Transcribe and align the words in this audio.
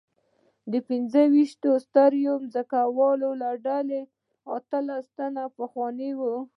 د 0.71 0.73
پنځه 0.87 1.21
ویشت 1.33 1.63
سترو 1.85 2.33
ځمکوالو 2.53 3.29
له 3.41 3.49
ډلې 3.65 4.01
اتلس 4.55 5.05
تنه 5.17 5.43
پخواني 5.57 6.11
وو. 6.19 6.35